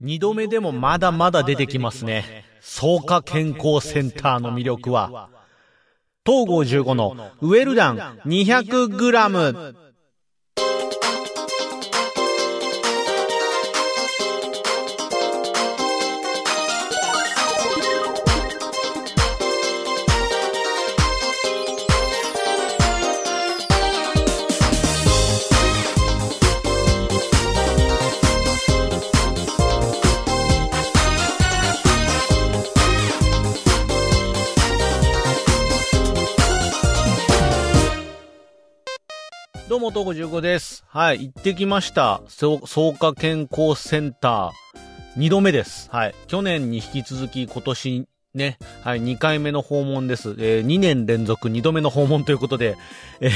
[0.00, 2.44] 二度目でもまだまだ出てきますね。
[2.60, 5.28] 草加健康センターの魅力は、
[6.24, 9.89] 東郷15のウェルダン 200g。
[39.90, 40.84] も、東郷15です。
[40.88, 42.22] はい、行ってきました。
[42.28, 42.58] 草
[42.98, 45.90] 加健康センター、2度目です。
[45.90, 46.14] はい。
[46.28, 50.36] 去年に引き続き今年ね、はい、2回目の訪問です。
[50.38, 52.76] えー、2年連続2度目の訪問ということで、
[53.20, 53.30] えー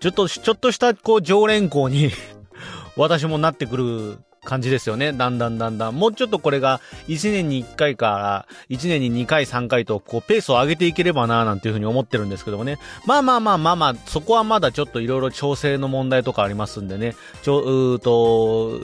[0.00, 2.10] ちょっと、ちょっとした、こう、常連校に
[2.94, 5.12] 私もなってくる感じですよね。
[5.12, 5.94] だんだんだんだん。
[5.96, 12.78] もうちょっとこれが1年に1回から1年に2回3回とこうペースを上げていければななんていうふうに思ってるんですけどもね。
[13.06, 17.16] まあまあまあまあまあ、そこはまだちょっといろいろ調整の問題とかありますんでね。
[17.42, 18.80] ちょ、うーと、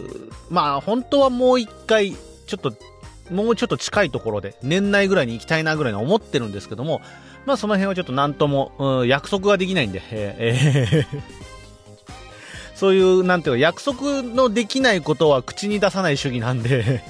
[0.51, 2.73] まあ本当はもう1回、ちょっと、
[3.31, 7.01] もうちょっと近いところで、年内ぐらいに行きたいなぐらいに思ってるんですけども、
[7.47, 11.60] まあその辺はちょっとなんとも、うん、約束ができないんで、えーえー
[12.81, 17.05] そういう、なんていうか、約束のできないことは口に出さない主義なんで、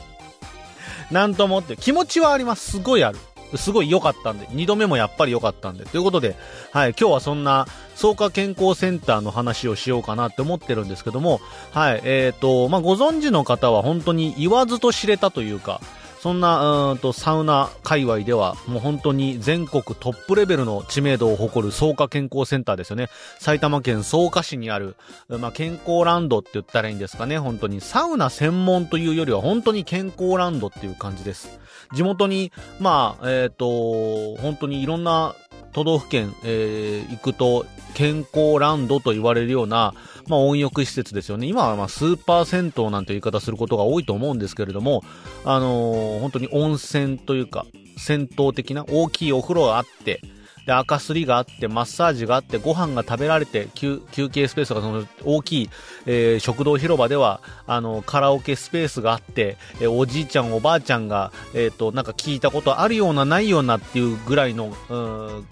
[1.13, 2.73] なんともって、気持ちはあります。
[2.73, 3.19] すごいある。
[3.55, 5.85] すごい良かったんで、二度目もやっぱり良かったんで。
[5.85, 6.35] ということで、
[6.73, 11.41] はい、今日はそんな、草加健康センターの話をしようかなって思ってるんですけども、
[11.71, 15.81] はい、えっ、と、まあ、ご存知の方は本当に言わずと知れたというか、
[16.23, 23.09] そんな、うんと、サウナ界隈では、もう本当に全国トップレベルの知名度を誇る草加健康センターですよね。
[23.39, 24.97] 埼玉県草加市にある、
[25.29, 27.39] まあ、健康ランドって言ったらいいんですかね。
[27.39, 31.59] 本当にサウナ専門というよりは本当に健康ランドっていう感じです。
[31.95, 35.35] 地元に、まあ、えっ、と、本当にいろんな
[35.73, 39.95] 都道府県、えー行くと健康ランドと言われるような、
[40.29, 41.47] まあ、温浴施設ですよね。
[41.47, 45.03] 今はまあスーパー銭湯なんて言い方することが多いと思うんですけれども、
[45.45, 47.67] あのー本当に温泉というか、
[47.99, 50.21] 銭湯的な大きいお風呂があって、
[50.67, 54.01] で、赤すりがあって、マッサージがあって、ご飯が食べられて、休
[54.31, 55.71] 憩スペースがその大きい、
[56.07, 65.47] えー食堂広場では、あの、カラオケスペースがあって、えーおじいちゃん、おばあちゃんが、えっ、と、なんか聞いたことあるような、ないようなっていうぐらいの、うん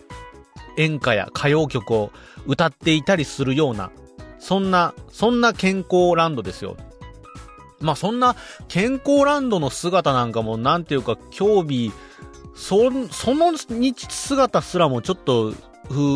[0.79, 2.11] 演歌や歌謡曲を
[2.47, 3.91] 歌っていたりするような、
[4.39, 6.77] そんな、そんな健康ランドですよ。
[7.81, 8.35] まあそんな
[8.69, 11.93] 健康ランドの姿なんかもなんていうか興味、
[12.55, 15.53] そ、その日姿すらもちょっと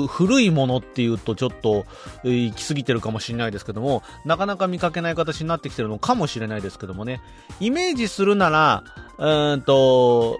[0.08, 1.86] 古いものっていうとちょっと
[2.24, 7.20] 行き過ぎてるかもしれないですけども、なかなか見かけない形になってきてるのかもしれないですけどもね。
[7.60, 8.84] イメージするなら、
[9.18, 10.38] うんと、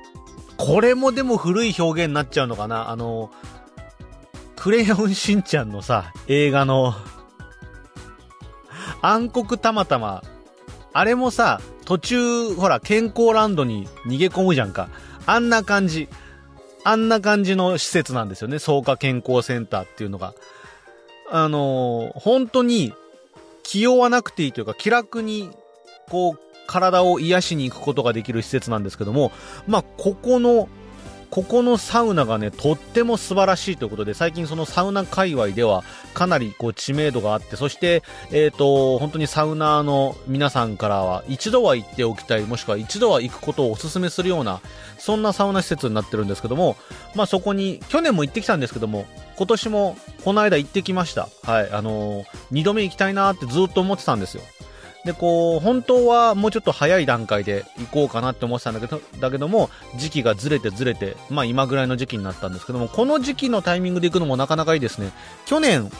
[0.56, 2.91] これもでも古い表現になっちゃうのかな。
[2.91, 3.31] あの、
[4.62, 6.95] クレヨンしんちゃんのさ、映画の、
[9.00, 10.23] 暗黒たまたま、
[10.93, 14.89] あれもさ、途中、ほら、健康ランドに逃げ込むじゃんか。
[15.27, 16.09] あんな感じ。
[16.84, 18.59] あんな感じの施設なんですよね。
[18.59, 20.33] 草加健康センターっていうのが。
[21.29, 22.94] あのー本当に
[23.65, 25.50] 気負わなくていいというか、気楽に、
[26.09, 29.33] こう、体を癒しに行くことができる施設なんですけども、
[29.67, 30.69] まあ、ここの、
[31.32, 35.82] ここのサウナがね、とっても素晴らしいということで、最近そのサウナ界隈では
[36.12, 44.60] かなりこう知名度があって、そして、えっ、と、本当にサウナーの皆さんからは一度は行っておきたい、もしくは一度は行くことをお勧めするような、
[44.98, 46.76] そんなサウナ施設になってるんですけども、
[47.15, 49.06] まあそこに、去年も行ってきたんですけども、
[49.38, 51.31] 今年もこの間行ってきました。
[51.44, 54.43] はい、あのー二度目行きたいなーってずっと思ってたんですよ。
[55.04, 65.12] で、こう、本当はもうちょっと早い段階で行こうかなって思ってたんだけど、だけども、時期がずれてずれて、まあ今ぐらいの時期になったんですけども、この時期のタイミングで行くのもなかなかいいですね。
[65.46, 65.90] 去年、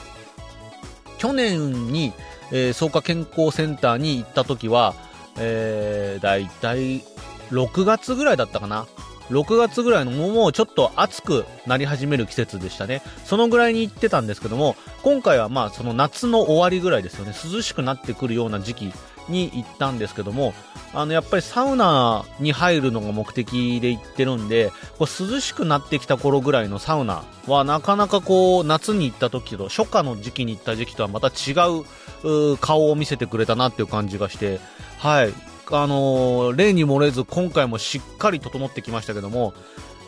[1.19, 2.13] 去年に、
[2.53, 4.95] えー、草加健康センターに行った時は、
[5.39, 7.03] えー、だいたい
[7.51, 8.87] 6月ぐらいだったかな。
[9.33, 13.03] 6月ぐらいのもうちょっと暑くなり始める季節でしたね。
[13.25, 17.33] そのぐらいに行ってたんですけども、今回はまあその夏の終わりぐらいですよね。
[17.33, 18.93] 涼しくなってくるような時期
[19.29, 20.55] に行ったんですけども、
[20.95, 31.55] あのやっぱりサウナに入るのが目的で行ってるんで、こう涼しくなってきた頃ぐらいのサウナはなかなかこう夏に行った時と初夏の時期に行った時期とはまた違
[32.25, 34.61] う顔を見せてくれたなっていう感じがして、
[34.99, 35.33] はい。
[35.73, 39.55] あのー例に漏れず今回もしっかり整ってきましたけども、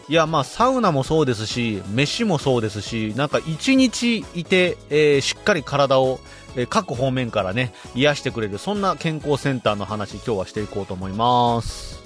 [0.09, 6.21] いや、まあ、サウナもそうですし、飯もそうですし、なんか一日いて、えー、しっかり体を、
[6.57, 12.04] えー、各方面からね、癒してくれる、そんな健康センターの話、今日はしていこうと思います。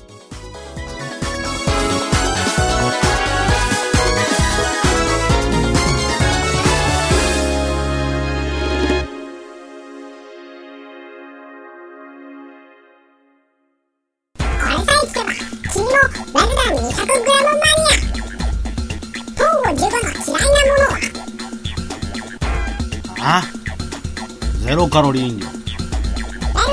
[24.99, 25.47] カロリー飲料。
[25.47, 25.55] エル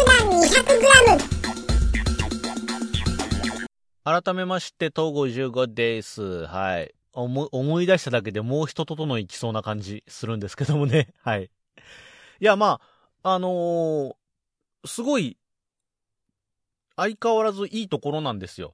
[0.04, 0.30] ダン
[4.01, 6.48] 200g 改めまして東郷15です。
[6.48, 6.95] はい。
[7.13, 11.13] 思思い出しただけでもう一整いきそうな感じするんですけどもね。
[11.22, 11.44] はい。
[11.44, 11.50] い
[12.39, 12.81] やま
[13.22, 14.16] ああのー、
[14.88, 15.38] すごい
[16.95, 18.74] 相変わらずいいところなんですよ。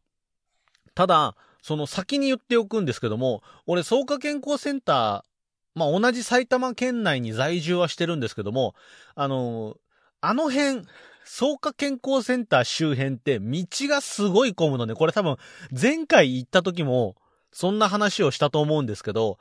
[0.96, 5.31] ただ、その先に言っておくんですけども、俺、草加健康センター、
[5.74, 8.76] まあ、同じ埼玉県内に在住はしてるんですけども、
[9.16, 9.78] あの、
[10.20, 10.86] あの辺、
[11.24, 14.96] 草加健康センター周辺って道がすごい混むので。
[14.96, 15.38] これ多分
[15.80, 17.16] 前回行った時も
[17.52, 19.38] そんな話をしたと思うんですけど、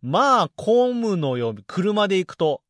[0.00, 1.54] まあ混むのよ。
[1.66, 2.62] 車で行くと。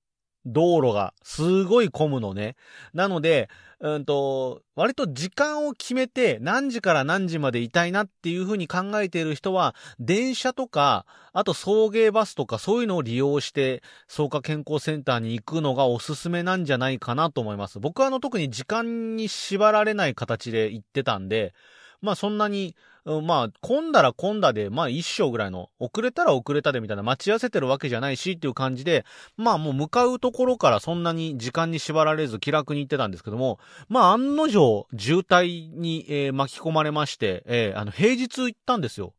[0.47, 2.57] 道路がすごい混むのね。
[2.93, 3.49] なので、
[3.81, 17.81] うんと、割と時間を決めて何時から何時までいたいなっていうふうに考えている人は、電車とか、あと送迎バスとかそういうのを利用して、草加健康センターに行くのがおすすめなんじゃないかなと思います。
[17.81, 21.55] 僕はあの特に時間に縛られない形で行ってたんで、
[22.01, 29.05] まあそんなに、まあ、混んだら混んだで、まあ一章ぐらいの、遅れたら遅れたでみたいな待ち合わせてるわけじゃないしっていう感じで、
[29.37, 33.59] まあもう向かうところからそんなに時間に縛られず気楽に行ってたんですけども、
[33.89, 39.13] まあ案の定渋滞に、えー、巻き込まれまして、えー、あの平日行ったんですよ。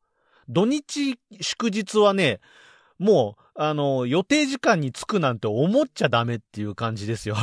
[0.50, 2.40] 土日祝日はね、
[2.98, 7.36] もう、あの、予定時間に着くなんて思っちゃダメっていう感じですよ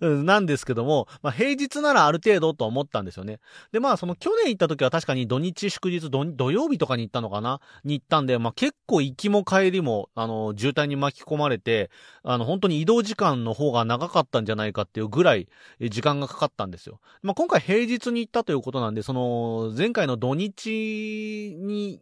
[0.00, 3.40] なんですけども、まあ、平日ならある程度と思ったんですよね。
[3.72, 7.60] で、まあ、その去年行った時は確かに土日祝日土、土曜日とかに行ったのかな？
[7.84, 11.90] に行ったんで、まあ、結構行きも帰りも、あの、渋滞に巻き込まれて、
[12.22, 15.48] あの、本当に移動時間の方が長かったんじゃないかっていうぐらい、
[15.80, 17.00] 時間がかかったんですよ。
[17.22, 22.00] まあ、今回平日に行ったということなんで、その、前回の土日に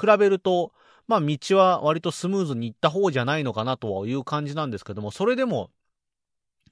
[0.00, 0.72] 比べると、
[1.06, 5.70] まあ、道は割とスムーズに行った方じゃないのかなという感じなんですけども、それでも、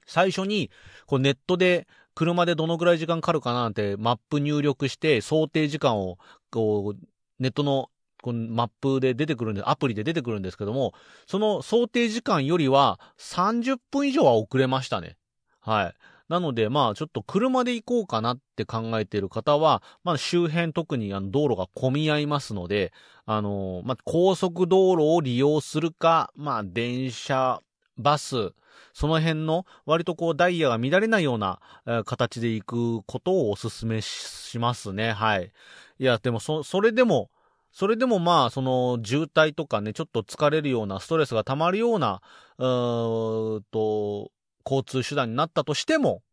[0.07, 0.71] 最初に、
[1.05, 6.17] こうネットで、車でどのぐらい時間かかるかなってマップ入力して、想定時間を、
[6.49, 7.07] こう、
[7.39, 7.89] ネットの
[8.23, 10.93] このマップで出てくるんで、アプリで出てくるんですけども、
[11.27, 15.17] その想定時間よりは30分以上は遅れましたね。
[15.61, 15.93] はい。
[16.29, 22.91] なので、まあ、ちょっと車で行こうかなって考えている方は、まあ、周辺特にあの道路が混み合いますので、
[23.25, 27.61] あのー、まあ、高速道路を利用するか、まあ、電車、
[27.97, 28.53] バス、
[28.93, 35.11] その辺の割とこうダイヤが乱れないような、え、形で行くことをお勧めしますね。
[35.11, 35.51] はい。
[35.99, 37.29] いや、でもそ、それでも、
[37.71, 42.21] それでもまあ、その渋滞とかね、ちょっと疲れるような、ストレスが溜まるような、
[42.57, 44.31] うーと、
[44.65, 46.23] 交通手段になったとしても、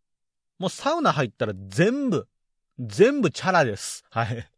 [0.59, 2.29] もうサウナ入ったら全部、
[2.79, 4.05] 全部チャラです。
[4.11, 4.51] はい。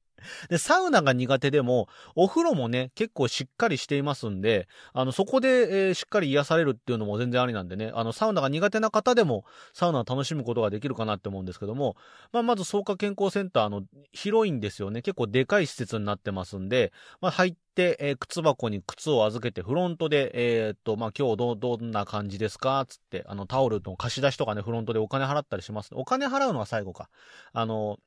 [0.49, 11.97] で、サウナが苦手でも、お風呂もね、結構しっかりしていますんで、あの、そこで、えー、しっかり癒されるっていうのも全然ありなんでね、あの、サウナが苦手な方でも、サウナを楽しむことができるかなって思うんですけども、
[12.33, 13.83] まあ、まず、草加健康センターの、
[14.13, 15.03] 広いんですよね。
[15.03, 22.87] 結構でかい施設になってますんで、まあ、入って、えー、靴箱に靴を預けて、フロントで、えー、っと、まあ、今日ど、どんな感じですか？
[22.89, 25.91] つって、あの、タオルの貸し出しとかね、フロントでお金払ったりします。
[25.93, 27.11] お金払うのは最後か。
[27.53, 27.99] あの、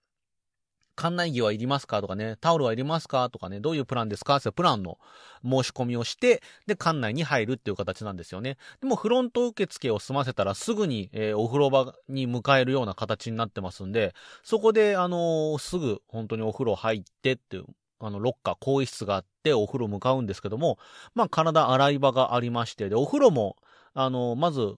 [1.02, 2.02] 館内着はいりますか？
[2.02, 3.30] とかね、タオルはいりますか？
[3.30, 4.36] とかね、どういうプランですか？
[4.36, 4.98] ってプランの
[5.44, 8.58] 申し込みをして、で、館内に入るっていう形なんですよね。
[8.82, 14.14] でも、フロント受付を済ませたらすぐに、えー、お風呂場に迎えるような形になってますんで、
[14.44, 17.66] そこで、あのー、すぐ本当にお風呂入ってっていう、
[18.02, 20.78] あの、ロッカー、更衣室があってお風呂向かうんですけども、
[21.16, 23.56] まあ、体洗い場がありまして、で、お風呂も、
[23.94, 24.76] あの、まず、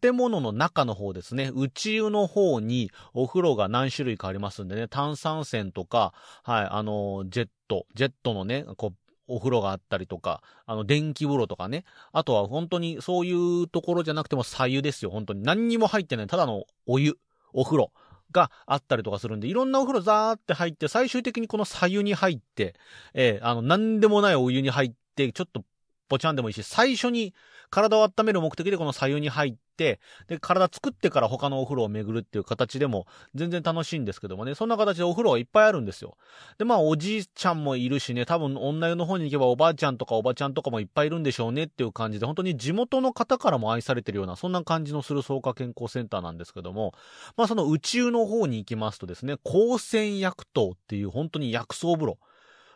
[0.00, 6.12] 建物の中の方ですね、内湯の方にお風呂が何種類かありますんでね、炭酸泉とか、
[6.42, 8.96] はい、あの、ジェット、ジェットのね、こう、
[9.28, 11.84] お風呂があったりとか、あの、電気風呂とかね。
[12.12, 15.42] あとは本当にそういうところじゃなくても左湯ですよ、本当に。
[15.42, 17.18] 何にも入ってない、ただのお湯、
[17.52, 17.92] お風呂
[18.32, 22.74] があったりとかするんで、いろんなお風呂ザーって入って、最終的にこの左湯に入って、
[23.14, 25.64] えー、あの、なんでもないお湯に入って、ちょっと
[26.08, 27.34] ポチャンでもいいし、最初に
[27.70, 36.16] 体を温める目的でこの左右に入って、で、体作ってから他のお風呂を巡るっていう形でも全然楽しいんですけどもね、そんな形でお風呂がいっぱいあるんですよ。
[36.58, 46.94] で、まあ、おじいちゃんもいるしね、多分女湯の方に行けばおばあちゃんとかおばちゃんとかもいっぱいいるんでしょうねっていう感じで、本当に地元の方からも愛されてるような、そんな感じのする草加健康センターなんですけども、
[47.36, 52.18] まあ、その宇宙の方に行きますとですね、光線薬湯っていう本当に薬草風呂。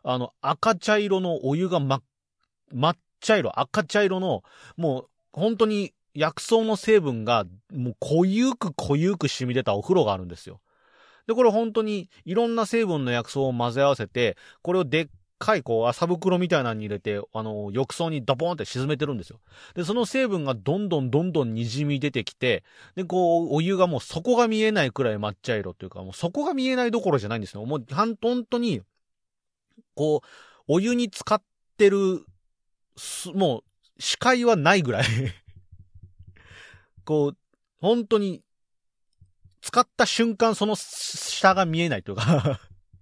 [0.03, 2.03] あの、赤茶色のお湯が真っ、
[2.75, 4.43] 抹茶色、赤茶色の、
[4.77, 10.61] もう、本当に薬草の成分が、もう濃ゆく濃ゆく染み出たお風呂があるんですよ。
[11.27, 15.09] で、これ本当にいろんな成分の薬草を混ぜ合わせて、これをでっ
[15.41, 19.41] かいこう麻袋みたいなのに入れて、あの、浴槽にドボンって沈めてるんですよ。
[19.75, 22.63] で、その成分がどんどんどんどん滲み出てきて、
[22.95, 27.65] で、こう、お湯がもう底が見えないくらい抹茶色っていうか、もう底が見えないどころじゃないんですよ。
[27.65, 28.83] もう、本当に、
[29.95, 30.27] こう、
[30.69, 31.43] お湯に浸かっ
[31.79, 32.25] てる、
[33.35, 35.05] もう、視界はないぐらい
[37.05, 37.37] こう、
[37.81, 38.43] 本当に、
[39.61, 42.61] 使った瞬間その下が見えないというか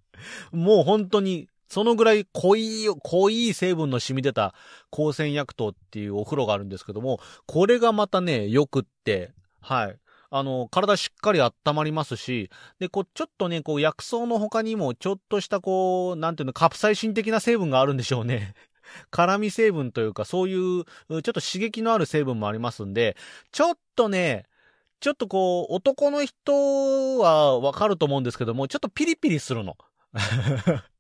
[0.51, 4.55] もう本当に、そのぐらい濃い、濃い成分の染み出た
[4.91, 9.99] 光線薬湯っていうお風呂があるんですけども、これがまたね、よくって、はい。
[10.31, 18.55] あの、体しっかり温まりますし、で、こう、ちょっとね、こう、薬草の他にも、ちょっとしたこう、なんていうの、カプサイシン的な成分があるんでしょうね。
[19.11, 23.17] 辛味成分というか、そういう、ちょっと刺激のある成分もありますんで、
[23.53, 24.45] ちょっとね、
[25.01, 29.77] ちょっとこう、男の人はわかると思うんですけども、ちょっとピリピリするの。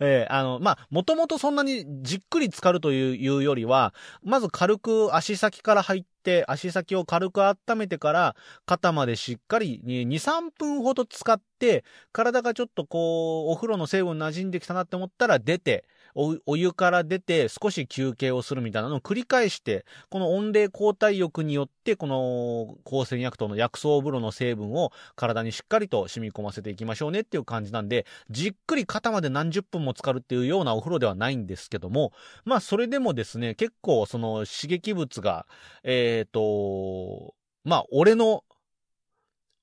[0.00, 8.36] えー、あの、まあ、もともとそんなにじっくり浸かるというよりは、まず軽く足先から入って、足先を軽く温めてから、
[8.66, 15.84] 肩までしっかり2、3分ほど使って、体がちょっとこう、お風呂の成分馴染んできたなって思ったら出て、
[16.14, 32.12] お湯から出て少し休憩をするみたいなのを繰り返して、この温冷交代浴によって、この光線薬湯の薬草風呂の成分を体にしっかりと染み込ませていきましょうねっていう感じなんで、じっくり肩まで何十分も浸かるっていうようなお風呂ではないんですけども、
[32.44, 35.46] まあそれでもですね、結構その刺激物が、
[35.82, 37.34] えっ、ー、と、
[37.64, 38.44] まあ俺の、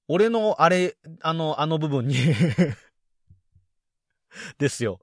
[0.08, 2.16] 俺のあれ、あの、あの部分に
[4.58, 5.00] ですよ。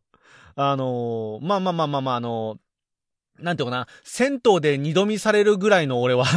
[0.57, 6.27] あのー、まあまあまあまあまあ、あのー、なんていうかな、銭湯で二度見されるぐらいの俺は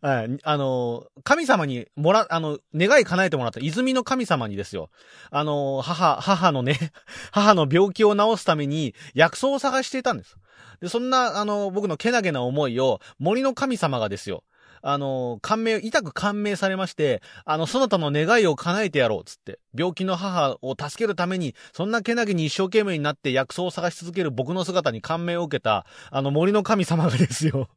[0.00, 0.38] はい。
[0.44, 4.90] あの、神様にもら、あの、願い叶えてもらった、泉の神様にですよ。
[5.30, 6.78] あの、母、母のね、
[7.32, 10.36] 母の病気を治すために薬草を探していたんです。
[10.80, 14.44] で、そんな、あの、僕のけなげな思いを森の神様がですよ。
[14.82, 19.58] あの、感銘、痛く感銘されまして、あの、そなたの願いを叶えてやろう、つって。
[19.76, 27.68] 病気の母を助けるために、そんなけなげに一生懸命になって薬草を探し続ける僕の姿に感銘を受けた、あの森の神様がですよ。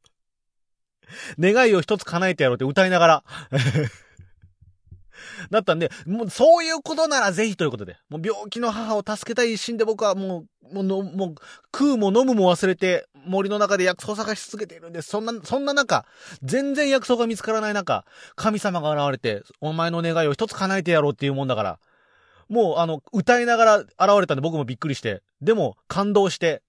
[1.39, 3.24] 願いを一つ叶えてやろうって歌いながら
[5.50, 11.36] だったんで、もうそういうことならぜひということで、もう病気の母を助けたい一心で僕はもう、もうの、もう
[11.75, 15.10] 食うも飲むも忘れて森の中で薬草を探し続けているんです。
[15.10, 16.06] そんな、そんな中、
[16.44, 21.80] 全然薬草が見つからない中、神様が現れて、お前の願いを一つ叶えてやろうっていうもんだから、
[22.50, 26.62] もうあの、歌いながら現れたんで僕もびっくりして、でも感動して、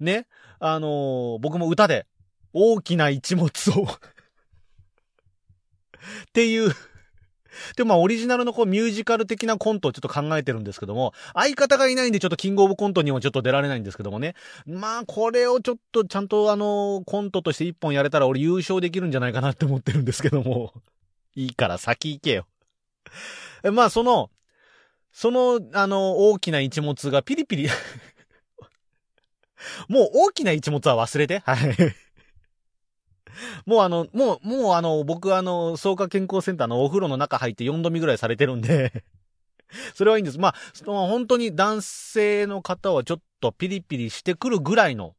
[0.00, 0.26] ね、
[0.60, 2.06] あのー、僕も歌で、
[2.52, 3.84] 大きな一物を。
[3.84, 3.88] っ
[6.32, 6.72] ていう。
[7.76, 14.34] で、まあ、オリジナルのこう、ミュージカル的なコントをちょっと考えてるんですけども、相方がいないんでちょっとキングオブコントにもちょっと出られないんですけどもね。
[14.66, 20.72] まあ、これをちょっとちゃんとあの、コントとして一本やれたら俺優勝できるんじゃないかなって思ってるんですけども。
[21.34, 22.46] いいから先行けよ。
[23.72, 24.30] まあ、その、
[25.12, 27.68] その、あの、大きな一物がピリピリ
[29.88, 31.40] もう大きな一物は忘れて。
[31.40, 31.76] はい。
[33.66, 39.04] もうあの、もう、もうあの、僕あの、草加健康センターのお風呂の中入って4度目ぐらいされてるんで
[39.94, 40.38] それはいいんです。
[40.38, 40.54] まあ、
[40.84, 45.14] 本当に男性の方はちょっとピリピリしてくるぐらいの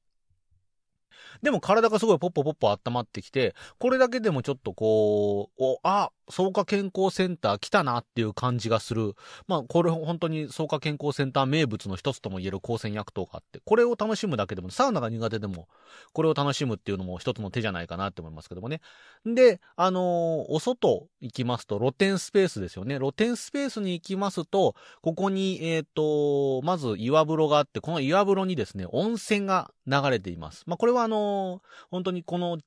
[1.41, 9.15] でも体がすごいポッポポッポ温まってきて、これだけでもちょっとこう、お、あ、草加健康センター来たなっていう感じがする。
[9.47, 15.67] まあ、これ本当に草加健康センター名物の一つとも言える光線薬湯があって、これを楽しむだけでも、サウナが苦手でも、
[16.13, 18.81] これを楽しむっていうのも一つの手じゃないかなって思いますけどもね。
[19.25, 20.03] で、あのー、
[20.49, 22.97] お外行きますと、露天スペースですよね。
[22.97, 30.63] 露天スペースに行きますと、ここに、えっ、ー、と、まず岩風呂があって、この岩風呂にですね、温泉が流れています。
[30.67, 32.59] まあ、これはあのー、本当にこの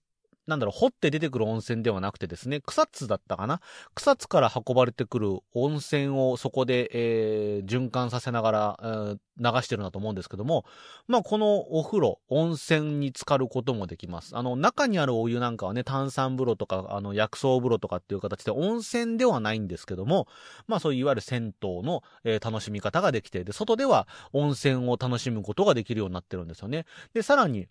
[0.47, 3.61] なんだろう、掘って出てくる温泉ではなくてですね、草津だったかな？
[3.95, 10.65] 草津から運ばれてくる温泉をそこで、えー、循環させながら、えー、流してるんだと思うんですけども、
[11.07, 14.37] まあ、このお風呂、温泉に浸かることもできます。
[14.37, 20.27] あの、中にあるお湯なんかはね、炭酸風呂とか、あの、薬草風呂とかっていう形で温泉ではないんですけども、
[20.67, 26.85] まあ、そういういわゆる銭湯の、えー、楽しみ方ができて、で、外では温泉を楽しむことができるようになってるんですよね。
[27.15, 27.69] で、さらに、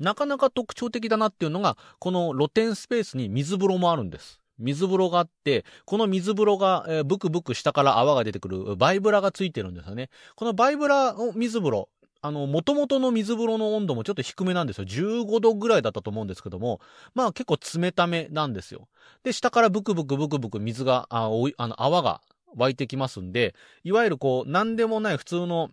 [0.00, 4.40] なかなか特徴的だなっていうのが、この露天スペースに水風呂もあるんです。
[4.58, 10.10] 水風呂があって、この水風呂が、えー、ブクブク下から泡が出てくるバイブラがついてるんですよね。
[10.34, 11.88] このバイブラの水風呂、
[12.20, 14.84] あの、元々の水風呂の温度もちょっと低めなんですよ。
[14.84, 16.80] 15度ぐらいだったと思うんですけども、
[17.14, 18.88] まあ結構冷ためなんですよ。
[19.22, 22.20] で、下からブクブクブクブク水が、あおいあの泡が
[22.56, 25.70] 湧いてきますんで、いわゆるこう、なんでもない普通の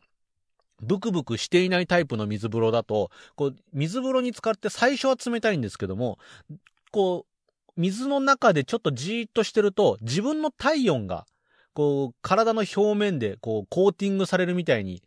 [0.81, 6.19] ブクブクしていないタイプの水風呂だと、こう、水風呂に浸かって最初は冷たいんですけども、
[6.91, 11.25] こう、水の中でちょっとじーっとしてると、自分の体温が、
[11.73, 15.03] こう、体の表面で、こう、コーティングされるみたいに、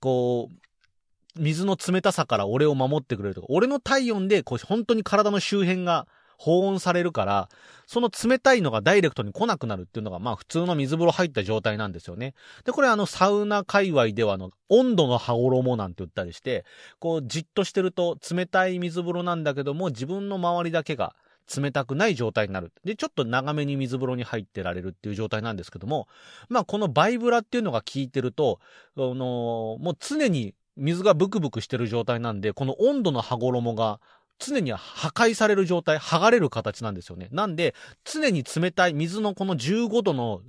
[0.00, 6.08] こう、水の冷たさから俺を守ってくれるとか、俺の体温で、こう、本当に体の周辺が
[6.38, 7.48] 保温されるから、
[7.86, 12.34] その冷たいのがダイレクトに来なくなるっていうのが、まあ普通の水風呂入った状態なんですよね。
[12.64, 16.64] で、これあのサウナ界隈ではの、温度の羽衣なんて言ったりして、
[17.00, 21.16] こうじっとしてると冷たい水風呂なんだけども、自分の周りだけが
[21.56, 22.72] 冷たくない状態になる。
[22.84, 26.06] で、ちょっと長めに水風呂に入ってられるっていう状態なんですけども、
[26.48, 28.60] まあこのバイブラっていうのが効いてると、
[28.96, 29.14] あの
[29.80, 34.00] もう常に水がブクブクしてる状態なんで、この温度の羽衣が
[34.38, 37.28] 常に破壊される状態、剥がれる形なんですよね。
[37.32, 40.42] なんで、常に冷たい水のこの15度の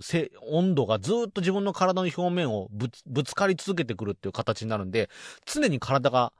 [0.51, 5.09] 温度がずっと自分の体の表面をぶつかり続けてくるっていう形になるんで、
[5.45, 6.33] 常に体が、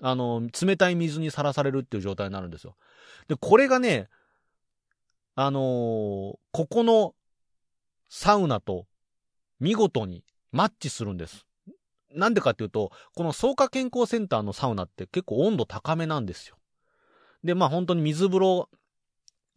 [0.00, 2.76] あの、冷たい水にさらされるっていう状態になるんですよ。
[3.28, 4.08] で、これがね、
[5.34, 7.14] あのー、ここの
[8.08, 8.86] サウナと
[9.58, 11.46] 見事にマッチするんです。
[12.14, 16.56] なんでかっていうと、この草加健康センターのサウナって結構温度高めなんですよ。
[17.44, 18.68] で、まあ本当に水風呂、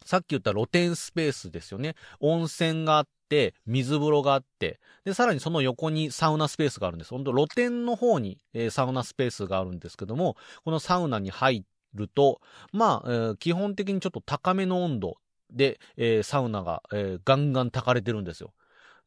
[0.05, 1.95] さっき言った露天スペースですよね。
[2.19, 7.09] 温泉があって、水風呂があって、で、さらにその横にサウナスペースがあるんです。
[7.09, 15.17] 本当露天の方に、えー、サウナスペースがあるんですけども、このサウナに入ると、まあ、えー、基本的にちょっと高めの温度
[15.51, 18.53] で、えー、サウナが、えガンガン炊かれてるんですよ。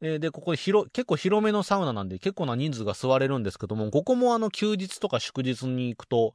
[0.01, 6.35] で、ここ広、結構広めのサウナなんで結構な人数が座れるんですけども、ここもあの休日とか祝日に行くと、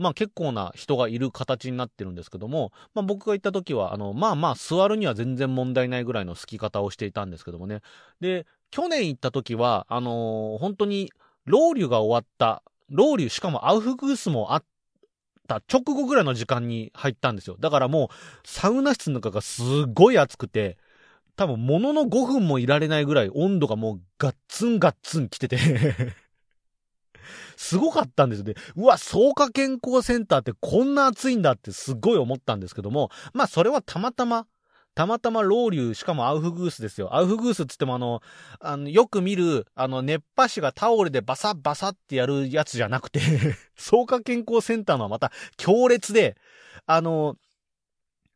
[0.00, 7.82] まあ結構な人がいる形になってるんですけども、まあ僕が行った時は、あの、まあまあ座るには全然問題ないぐらいの好き方をしていたんですけどもね。
[8.20, 11.12] で、去年行った時は、あのー、本当に、
[11.44, 14.64] ロウリュが終わった、ロウリュ、しかもアウフグースもあっ
[15.46, 17.56] た直後ぐらいの時間に入ったんですよ。
[17.60, 18.08] だからもう、
[18.48, 20.78] サウナ室の中がすごい暑くて、
[21.36, 25.58] 多分、ものの5分もいられないぐらい温度がもうガッツンガッツン来てて
[27.56, 28.54] すごかったんですよね。
[28.76, 34.46] うわ、草加健康センターってこんな暑いんだってすっごい思ったんですけども、まあそれはたまたま、
[34.94, 37.14] たまたまロウリュ、しかもアウフグースですよ。
[37.14, 38.22] アウフグースって言ってもあの、
[38.60, 43.20] あの、よく見る、あの、熱波師がタオルでバサッバサってやるやつじゃなくて
[43.76, 46.36] 草加健康センターのはまた強烈で、
[46.86, 47.36] あの、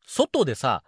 [0.06, 0.84] 外でさ、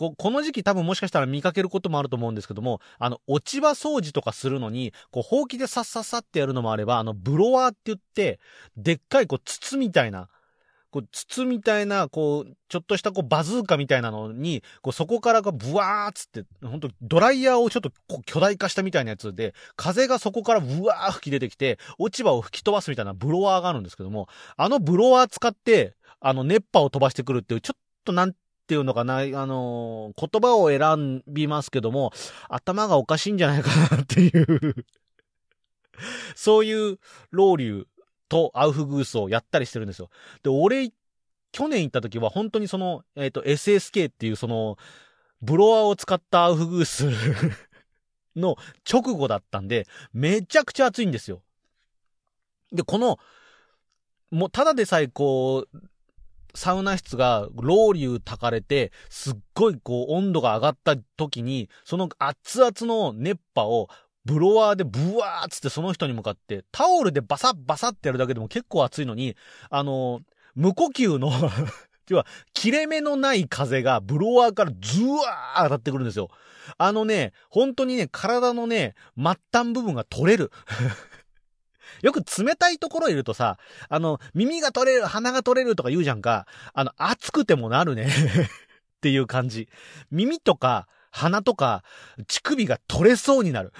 [0.00, 8.40] ここの時期多分もしかしたら見かけることもあると思うんですけども、あの、落ち葉掃除とかするのに、こう、ほうきでさっさっさってやるのもあれば、あの、ブロワーって言って、
[8.78, 10.30] でっかいこう、筒みたいな、
[10.90, 28.32] こう、筒みたいな、こう、ちょっとしたこう、バズーカみたいなのに、こう、そこからこう、ブワーっつって、本当ドライヤーをちょっとこう巨大化したみたいなやつで、風がそこからブワー吹き出てきて、落ち葉を吹き飛ばすみたいなブロワーがあるんですけども、あのブロワー使って、あの、熱波を飛ばしてくるっていう、ちょっとなん
[28.70, 32.12] っていうのかな、あの、言葉を選びますけども、
[32.48, 34.86] 頭がおかしいんじゃないかなっていう
[36.36, 37.00] そういう
[37.32, 37.84] ロウリュ
[38.28, 40.08] とアウフグースをやったりしてるんですよ。
[40.44, 40.92] で、俺、
[41.50, 44.78] 去年行った時は本当にその、えっ、ー、と、SSK っていうその、
[45.42, 47.08] ブロワーを使ったアウフグース
[48.38, 48.54] の
[48.88, 51.42] 直後だったんで、めちゃくちゃ暑いんですよ。
[52.70, 53.18] で、この、
[54.30, 55.80] もうただでさえこう、
[56.54, 63.88] サウナ室がロウリュウ炊かれて、すっごいこう温度が上がった時に、その熱々の熱波を
[64.24, 69.36] ブロワーでブワーっつってその人に向かって、タオルでバサッバサってやるだけでも結構熱いのに、
[69.70, 70.20] あの、
[70.54, 71.30] 無呼吸の
[72.08, 76.28] 要は、切れ目のない風がブロワーからズワー当たってくるんですよ。
[76.76, 80.50] あのね、本当にね、体のね、末端部分が取れる。
[82.02, 86.46] よく冷たいところいるとさ、あの、耳が取れる、鼻が取れるとか言うじゃんか。
[86.74, 88.08] あの、暑くてもなるね。
[88.98, 89.68] っていう感じ。
[90.10, 91.82] 耳とか鼻とか
[92.28, 93.72] 乳首が取れそうになる。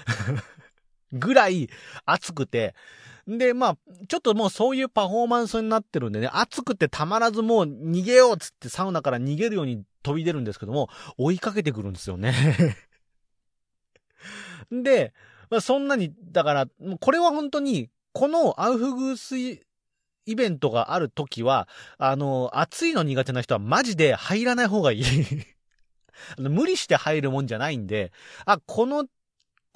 [1.13, 1.69] ぐらい
[2.05, 2.75] 暑くて、
[3.27, 3.77] で、まあ、
[4.09, 12.35] ちょっともうそういうパフォーマンスになってるんでね、暑くてたまらずもう逃げようっつってサウナから逃げるように飛び出るんですけども、追いかけてくるんですよね。
[14.71, 15.13] で、
[15.51, 16.67] まあ、そんなに、だから、
[17.01, 19.61] これは本当に、このアウフグースイ
[20.35, 21.69] ベントがある時は、
[21.99, 25.05] あの、暑いの苦手な人はマジで入らない方がいい。
[26.39, 28.13] 無理して入るもんじゃないんで、
[28.45, 29.07] あ、この、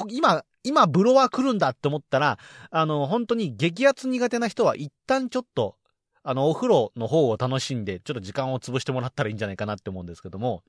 [0.09, 2.39] 今、今、ブロワー来るんだって思ったら、
[2.71, 5.77] あの、本当に激圧苦手な人は一旦ちょっと、
[6.23, 10.63] あの、お風呂の方を楽しんで、ちょっと時間を潰してもらったらいいんじゃないかなって思うんですけども、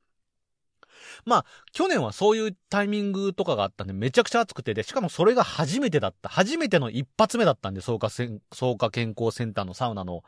[1.25, 6.29] まあ、去年はそういうタイミングとかがあったんで、めちゃくちゃ暑くて、で、しかもそれが初めてだった。
[6.29, 10.23] 初めての一発目だったんで、草加せん、草加健康センターのサウナの。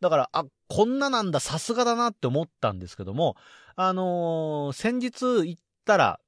[0.00, 3.36] だから、あ、こんななんだ、さすがだなって思ったんですけども、
[3.76, 6.20] あのー、先日行ったら、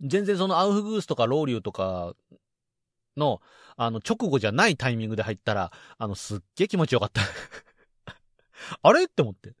[0.00, 2.14] 全然そのアウフグースとかロウリュウとか
[3.16, 3.40] の、
[3.76, 7.22] あの、直後じゃないタイミングで入ったら、あの、すっげえ気持ちよかった
[8.82, 9.04] あれ？
[9.04, 9.54] って思って。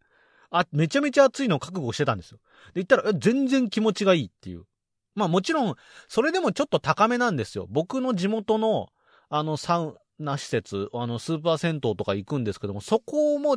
[0.56, 2.38] あ、めちゃめちゃ暑いのを覚悟してたんですよ。
[2.74, 4.64] で、言ったら、全然気持ちがいいっていう。
[5.16, 5.74] まあもちろん、
[6.08, 7.66] それでもちょっと高めなんですよ。
[7.70, 8.88] 僕の地元の、
[9.28, 13.56] あの、サウナ施設、あの、スーパー銭湯とか行くんですけども、そこも、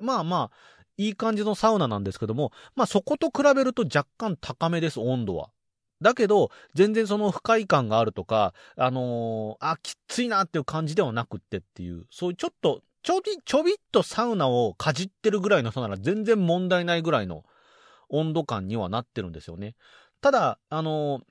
[0.00, 5.50] まあまあ、いい感じのサウナなんですけども、まあそこと比べると若干高めです、温度は。
[6.00, 17.44] だけど、全然その不快感があるとか、あのー、あ、きついなっていう感じではなくってっていう、そういうちょっと、ちょび、ちょびっとサウナをかじってるぐらいの人なら全然問題ないぐらいの
[18.08, 19.74] 温度感にはなってるんですよね。
[20.20, 21.22] ただ、あの、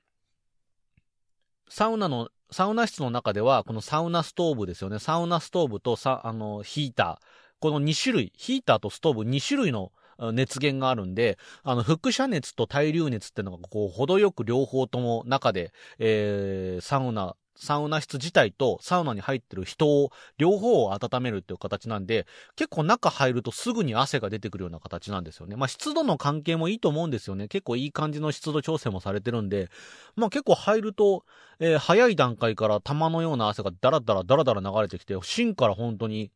[1.68, 4.98] サウナの、サウナ室の中では、このサウナストーブですよね。
[4.98, 7.26] サウナストーブとさ、あの、ヒーター。
[7.60, 9.92] この2種類、ヒーターとストーブ2種類の
[10.32, 25.56] 熱源があるんで、あの、輻射熱と対流熱っていうのが、こう、程よく両方とも中で、えー、サウナ、サウナ室自体とサウナに入ってる人を両方を温めるっていう形なんで、結構中入るとすぐに汗が出てくるような形なんですよね。
[25.56, 27.48] まあ湿度の関係もいいと思うんですよね。
[27.48, 29.68] 結構いい感じの湿度調整もされてるんで、
[30.16, 31.24] まあ結構入ると、
[31.58, 36.30] えー、早い段階から玉のような汗がダラダラダラダラ流れてきて、芯から本当に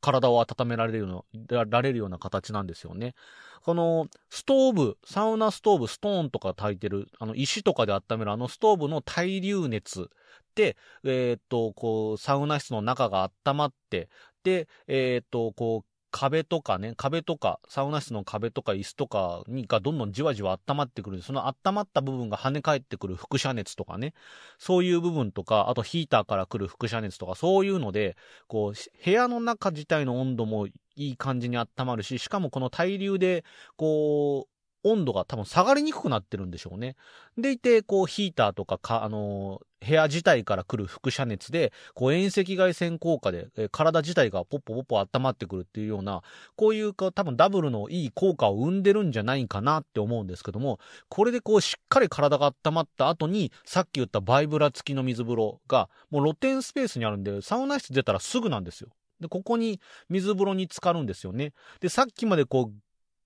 [0.00, 3.14] 体を温められるような、られるような形なんですよね。
[3.62, 10.10] この、ストーブ、サウナストーブ、ストーンとか炊いてる、あの、石とかで温めるあのストーブの対流熱
[10.54, 14.08] で、えー、っと、こう、サウナ室の中が温まって、
[14.42, 21.22] で、えー、っと、こう、壁とかね、壁とか、サウナ室の壁とか椅子とかにがどんどんじわじわ温まってくる。
[21.22, 24.14] その温まった部分が跳ね返ってくる輻射熱とかね、
[24.58, 28.16] そういう部分とか、あとヒーターから来る輻射熱とか、そういうので、
[28.48, 33.44] こう、部屋の中自体の温度もいい感じに温まるし、しかもこの対流で、
[33.76, 36.96] こう、温度が多分下がりにくくなってるんでしょうね。
[37.36, 46.22] でいて、こう、ヒーターとかか、あのー、部屋自体から来る輻射熱で、こう、遠赤外線効果で、えー、体自体がポッポポッポ温まってくるっていうような、
[46.56, 58.90] こういうか、多分ダブルのいい効果を生んでるんじゃないかなって思うんですけども、これでこう、しっかり体が温まった後に、さっき言ったバイブラ付きの水風呂が、もう露天スペースにあるんで、サウナ室出たらすぐなんですよ。
[59.20, 61.52] で、ここに水風呂に浸かるんですよね。
[61.80, 62.74] で、さっきまでこう、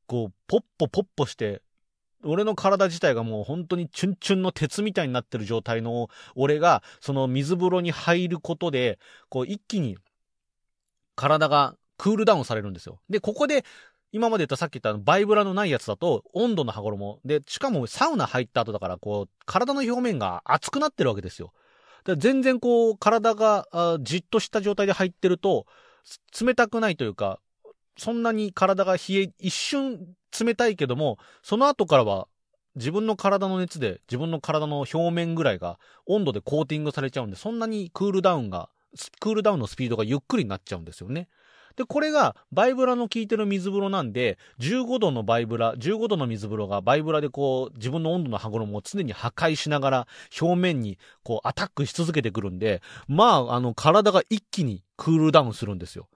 [0.06, 1.62] こう、ポッポポッポして、
[2.22, 9.98] 俺の体自体がもう本当にチュンチュンの鉄みたいになってる状態の俺が、その水風呂に入ることで、こう一気に
[11.14, 13.00] 体がクールダウンされるんですよ。
[13.10, 13.64] で、ここで、
[14.10, 17.20] 今まで言ったさっき言ったバイブラのないやつだと温度の羽衣。
[17.24, 21.52] で、しかもサウナ入った後だから、こう、体の表面が熱くなってるわけですよ。
[22.16, 23.66] 全然こう、体が
[24.00, 25.66] じっとした状態で入ってると、
[26.40, 27.40] 冷たくないというか、
[27.96, 32.28] そんなに体が冷え、一瞬冷たいけども、その後からは
[32.76, 38.68] 自分の体の熱で自分の体の表面ぐらいが温度でコーティングされちゃうんで、そんなにクールダウンが、
[39.20, 41.28] クールダウンのスピードがゆっくりになっちゃうんですよね。
[41.76, 50.08] で、これがバイブラの効いてる水風呂なんで、15度のバイブラ、15度の水風呂がバイブラでこう、自分の温度の羽衣を常に破壊しながら、
[50.40, 56.08] 表面にこう、アタックし続けてくるんで、まあ、あの、体が一気にクールダウンするんですよ。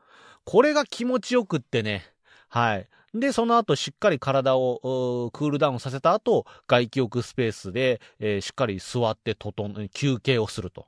[0.51, 2.07] これが気持ちよくってね。
[2.49, 2.89] はい。
[3.13, 10.87] で、その後しっかり体をクールダウンさせた後、外気浴スペースで、えー、しっかり座って整休憩をすると。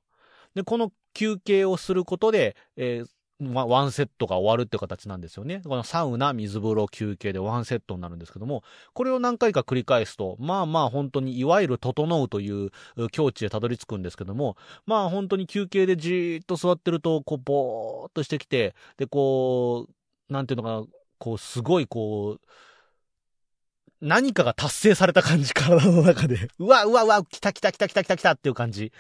[0.55, 3.09] で、この休憩をすることで、えー、
[3.41, 5.63] まあ、ワンセットが終わるっていう形なんですよね。
[5.65, 12.71] このサウナ、水風呂、休憩でワンセットになるんですけども、これを何回か繰り返すと、まあまあ本当にいわゆる整うという
[13.11, 19.87] 境地へたどり着くんですけども、まあ本当に休憩でじーっと座ってると、こう、ぼーっとしてきて、で、こ
[20.29, 20.85] う、なんていうのかな、
[21.19, 22.41] こう、すごいこう、
[24.03, 26.49] 何かが達成された感じ、体の中で。
[26.59, 28.93] うわ、うわ、うわ、来た来た来た来た来た来たっていう感じ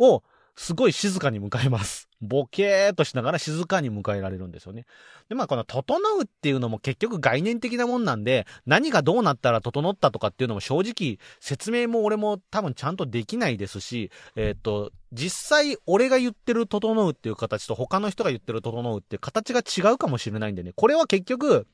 [0.00, 0.22] を、
[0.54, 2.05] すごい静かに迎えます。
[2.20, 4.86] ボケーっとしながら静かに迎えられるんですよね。
[5.28, 20.72] で、まあこの整うっていうのも結局概念的なもんなんで、何がどうなったら整ったとかっていうのも正直説明も俺も多分ちゃんとできないですし、えっ、と、実際俺が言ってる整うっていう形と他の人が言ってる整うって形が違うかもしれないんでね。
[20.74, 21.66] これは結局、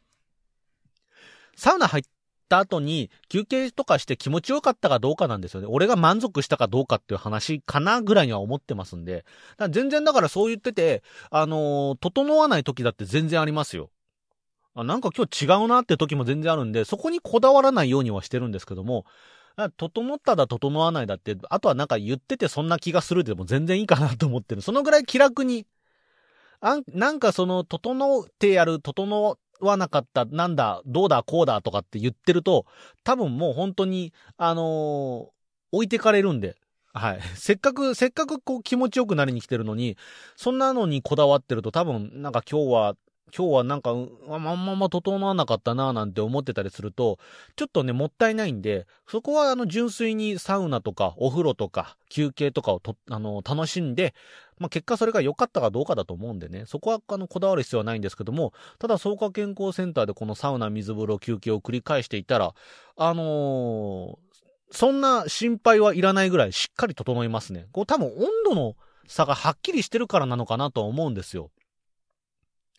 [1.56, 2.04] サウナ入っ
[2.48, 5.66] た後に休憩とかして気持ちよかったかどうかなんですよね。
[5.68, 9.24] 俺が満足したかどうかっていう話かなぐらいには思ってますんで。
[9.70, 13.90] 全然だからそう言ってて、あのー、整わない時だって全然ありますよ。
[14.74, 19.04] あなんか今日違うなって時も全然あるんで、そこにこだわらないようにはしてるんですけども、
[19.76, 24.62] 整っただ整わないだって、あとはなんか言っててそんな気がするでも全然いいかなと思ってる。
[24.62, 25.66] そのぐらい気楽に、
[26.60, 32.66] あん、なんかその、整ってやる、整わなかった、なんだ、どうだ、こうだとかって言ってると、
[33.04, 35.30] 多分もう本当に、あのー、
[35.72, 36.56] 置いてかれるんで。
[36.94, 37.20] はい。
[37.36, 39.96] せっかく、せっかくこう気持ちよくなりに来てるのに、
[40.36, 42.96] そんなのにこだわってると多分、なんか今日は
[43.34, 43.94] 今日はなんか、
[44.28, 47.18] まんまま整わなかったななんて思ってたりすると、
[47.56, 54.14] ちょっとね、もったいないんで、そこはあの、純粋にサウナとか、お風呂とか、休憩とかをと、あの、楽しんで、
[54.58, 62.54] まあ、結果それが良かったかどうかだと思うんでね、そこはあの、こだわる必要はないんですけども、ただ、草加健康センターでこのサウナ、水風呂、休憩を繰り返していたら、
[62.96, 64.32] あのー、
[64.72, 67.66] そんな心配はいらないぐらいしっかり整いますね。
[67.72, 68.14] こう多分温
[68.46, 68.74] 度の
[69.06, 71.50] 差がはっきりしてるからなのかなとは思うんですよ。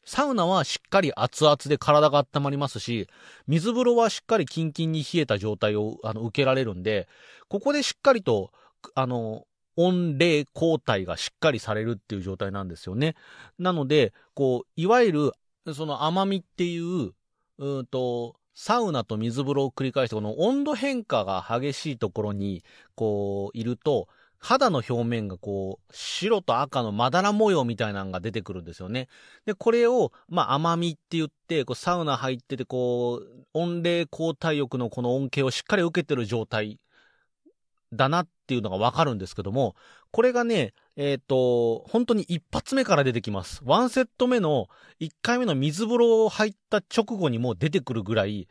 [0.05, 3.07] サウナはしっかり熱々で体が温まりますし、
[3.47, 7.07] 水風呂はしっかりキンキンに冷えた状態をあの受けられるんで、
[7.47, 8.51] ここでしっかりと、
[8.95, 13.15] あの、温冷交代がしっかりされるっていう状態なんですよね。
[13.57, 15.31] なので、こう、いわゆ
[15.65, 17.11] る、その甘みっていう、
[17.57, 22.63] うんと、サウナと水風呂を繰り返して、この温度変化が激しいところに、
[22.95, 24.07] こう、いると、
[24.43, 29.07] 肌の表面がこう、白と赤のまだら模様みたいなのが出てくるんですよね。
[29.45, 36.81] で、これを、まあ、甘みって言って、こう、サウナ入ってて、こう、温冷交代浴のこの恩恵をしっかり受けてる状態
[37.93, 39.77] だなっていうのがわかるんですけども、
[40.11, 43.61] これがね、えっ、ー、と、本当に一発目から出てきます。
[43.63, 44.67] ワンセット目の
[44.99, 48.49] 1回目の水風呂を入った直後にもう出てくるぐらい、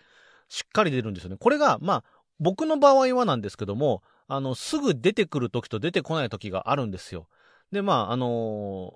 [0.48, 1.36] しっかり出るんですよね。
[1.38, 2.04] これが、まあ、
[2.40, 4.02] 僕の場合はなんですけども、
[4.34, 7.28] あの、すぐ出てくる時と出てこない時があるんですよ。
[7.70, 8.94] で、まあ、あの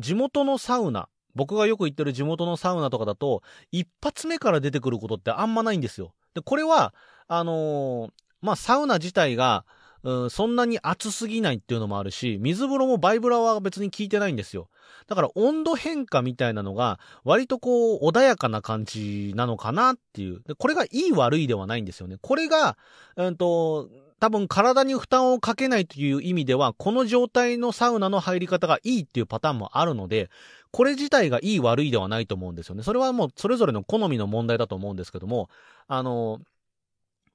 [0.00, 6.14] ー、地元のサウナ、僕がよく行ってる地元のサウナとかだと、一発目から出てくることってあんまないんですよ。
[6.34, 6.94] で、これは、
[7.28, 8.10] あのー、
[8.42, 9.64] まあ、サウナ自体が、
[10.02, 14.68] うん、そんなに暑すぎないっていうのもあるし、水風呂もバイブラは別に効いてないんですよ。
[15.06, 20.42] だから温度変化みたいなのが、割とこう、穏やかな感じなのかなっていう。
[20.44, 22.16] で、これがいい悪いではないんですよね。
[22.20, 22.76] これが、
[23.16, 30.30] うんと、多分体に負担をかけないという意味では、この状態のサウナの入り方がいいっていうパターンもあるので、
[30.70, 32.82] これ自体がいい悪いではないと思うんですよね。
[32.82, 35.48] それはもうそれぞれの好みの問題だと思うんですけども、
[35.86, 36.40] あの、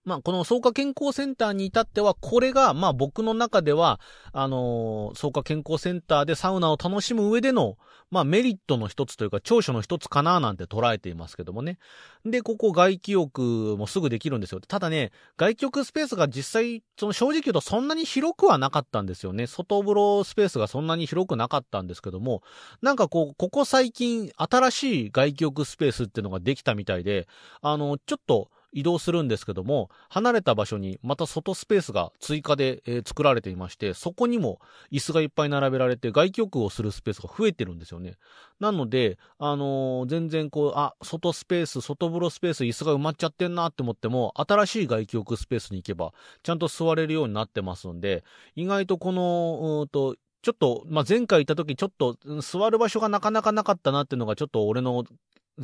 [0.03, 3.99] まあ、この草加健康センターに至っては、これが、まあ、僕の中では、
[4.33, 7.77] あのー、草加健康センターでサウナを楽しむ上での、
[8.09, 11.77] まあ、メリットの一つというか、長所の一つかななんて捉えていますけどもね。
[12.25, 14.59] で、ここ外気浴もすぐできるんですよ。
[14.59, 19.45] ただね、外気浴スペースが実際、その正直言うとそんなに広くはなかったんですよね。
[19.45, 22.41] 外風呂スペースがそんなに広くなかったんですけども、
[22.81, 27.27] なんかこう、ここ最近、新しい外気浴スペースっていうのができたみたいで、
[27.61, 34.59] あの、ちょっと、移動するんですけども、離れた場所にまた外スペースが追加で、えー、作られていまして、そこにも
[34.91, 38.15] 椅子がいっぱい並べられて外気浴をするスペースが増えてるんですよね。
[38.59, 48.23] なので、あのー、全然こう、あ、外スペース、外風呂スペース、椅子が埋まっちゃってんなって思っても、新しい外気浴スペースに行けば、ちゃんと座れるようになってますんで、
[48.55, 55.03] 意外とこの、うんと、ちょっと、まあ、前回行った時ちょっと座る場所がなかなかなかったなっていうのがちょっと俺の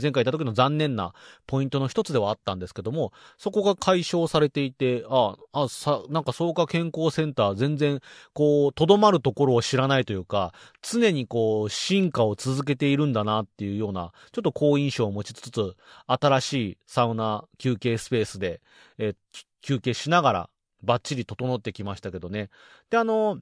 [0.02, 1.14] 前回いた時の残念な
[1.46, 8.02] ポイントの一つではあったんですけども、そこが解消されていて、ああ、さ、なんか草加健康センター全然、
[8.34, 15.76] こう、とどまるところを知らないというか、常にこう、進化を続けているんだなっていうような、ちょっと好印象を持ちつつ、
[16.08, 18.62] 新しいサウナ休憩スペースで、
[18.98, 19.14] え
[19.62, 20.50] 休憩しながら、
[20.84, 22.50] バッチリ整ってきましたけどね。
[22.90, 23.40] で、あの、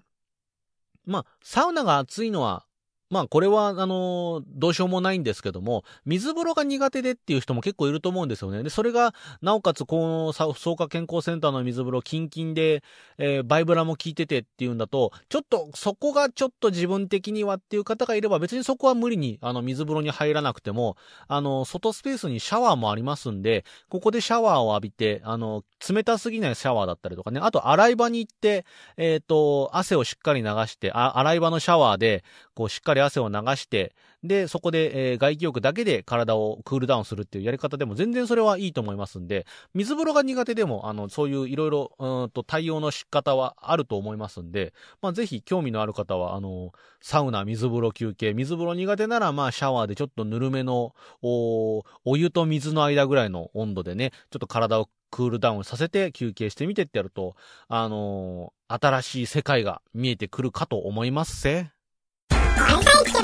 [1.05, 2.65] まあ、サウナが暑いのは
[3.09, 8.63] まあこれは、あのどうしようもないんですけども、水風呂が苦手でっていう人も結構いると思うんですよね。
[8.63, 12.83] で、それが、なおかつ、この、草加健康センターの水風呂、キンキンで、
[13.17, 28.65] えー、バイブラも効いててっていうんだと、ちょっと、そこがちょっと自分的にはっていう方がいれば、別にそこは無理に、あの、水風呂に入らなくても、あの、外スペースにシャワーもありますんで、ここでシャワーを浴びて、あの、冷たすぎないシャワーだったりとかね、あと、洗い場に行って、
[28.97, 32.23] えっ、ー、と、汗をしっかり流して、あ、洗い場のシャワーで、
[32.55, 57.35] こう、しっかり汗を流して、で、そこで、えー、外気浴だけで体をクールダウンするっていうやり方でも全然それはいいと思いますんで、水風呂が苦手でも、あの、そういういろいろ、うんと対応の仕方はあると思いますんで、まあ、ぜひ興味のある方は、あの、サウナ、水風呂休憩、水風呂苦手なら、まあ、シャワーでちょっとぬるめの、お、お湯と水の間ぐらいの温度でね、ちょっと体をクールダウンさせて休憩してみてってやると、
[57.69, 61.74] あのー、新しい世界が見えてくるかと思いますせ。
[63.15, 63.21] ト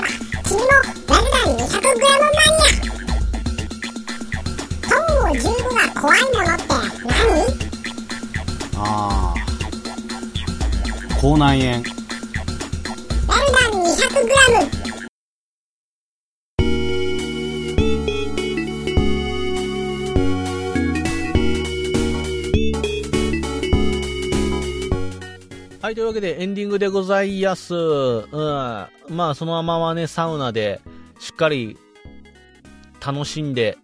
[4.88, 6.64] ング15が怖いものって
[7.06, 7.20] 何
[8.76, 9.38] ああ
[11.20, 14.81] 口内炎ラルダン 200g
[25.82, 27.74] はい、というわけでエンディングでございます。
[27.74, 28.30] うん。
[28.30, 30.80] まあ、そのままね、サウナで
[31.18, 31.76] しっかり
[33.04, 33.76] 楽しんで、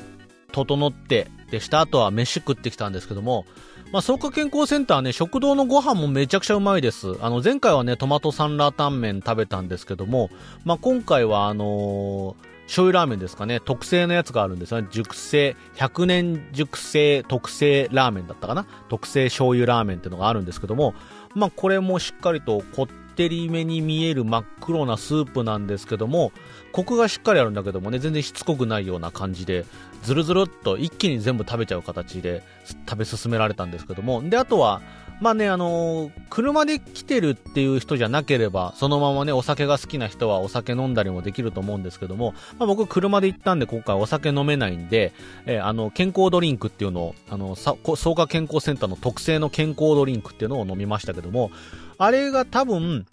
[0.52, 3.46] 整って、で、した後は飯食ってきたんですけども、
[3.90, 7.16] まあ、草加健康センターね、食堂のご飯もめちゃくちゃうまいです。
[7.20, 10.30] あの、前回はね、トマトサンラータンメン食べたんですけども、
[10.64, 14.88] まあ、今回はあのー醤油ラーメンですかね、特製のやつがあるんですよね。
[14.90, 20.94] 熟成、100年熟成特製ラーメンだったかな特製醤油ラーメンっていうのがあるんですけども、
[21.34, 22.86] まあこれもしっかりと凝っ
[23.18, 26.30] てりめに見える真っ黒なスープなんですけども、
[26.70, 29.66] コクがしっかりあるんだけどもね、全然しつこくないような感じで、
[30.04, 32.44] ずるずるっと一気に全部食べちゃう形で
[32.88, 34.82] 食べ進められたんですけども、で、あとは、
[35.20, 45.12] まあね、あのー、車で来てるっていう人じゃなければ、そのままね、お酒が好きな人はお酒飲んだりもできると思うんですけども、まあ、僕車で行ったんで今回お酒飲めないんで、
[45.46, 51.50] えー、あの、健康ドリンクっていうのを、あの、草加健康センターの特製の健康ドリンクっていうのを飲みましたけども、
[51.98, 53.06] あれが多分、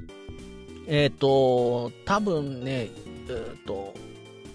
[0.88, 2.90] えっ、ー、と、多分ね、
[3.28, 3.94] えっ、ー、と、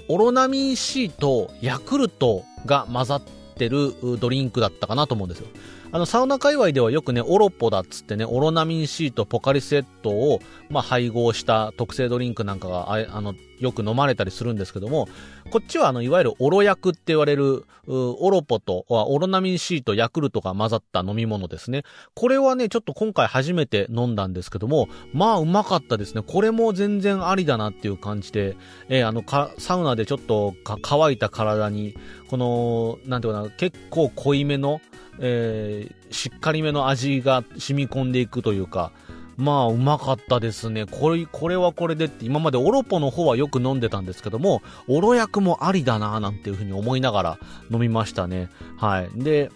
[0.09, 3.23] オロナミン C とヤクルトが混ざっ
[3.57, 5.49] てるドリンクだったかなと思うんですよ。
[5.93, 15.09] あの、サウナ界隈ではよくね、オロポだっつってね、オロナミン C とポカリスエットを、まあ、配合した特製ドリンクなんかが、あの、よく飲まれたりするんですけども、
[15.51, 21.83] こっちはあの、いわゆるオロ薬って言われる、オロポと、オロナミン C とヤクルトが混ざった飲み物ですね。
[22.15, 26.23] これはね、ちょっと今回初めて飲んだんですけども、まあ、うまかったですね。
[26.23, 28.57] これも全然ありだなっていう感じで、
[28.89, 29.25] えー、あの、
[29.59, 31.97] サウナでちょっと乾いた体に、
[32.29, 34.81] この、なんていうかな、結構濃いめの、
[35.21, 38.93] えー、しっかりめの味が染み込んでいくというか、
[39.37, 40.85] まあ、うまかったですね。
[40.85, 47.39] これ、これはこれでって、今までオロポの方はよく飲んでたんですけども、オロ薬もありだなぁなんていうふうに思いながら
[47.71, 48.51] 飲みましたね。
[48.77, 49.11] はい。
[49.15, 49.51] で、